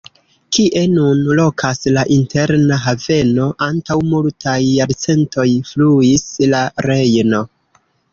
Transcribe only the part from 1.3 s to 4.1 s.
lokas la Interna Haveno, antaŭ